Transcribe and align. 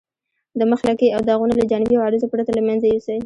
د 0.59 0.61
مخ 0.71 0.81
لکې 0.89 1.07
او 1.15 1.21
داغونه 1.27 1.53
له 1.57 1.65
جانبي 1.71 1.95
عوارضو 1.97 2.31
پرته 2.33 2.51
له 2.57 2.61
منځه 2.67 2.85
یوسئ. 2.89 3.17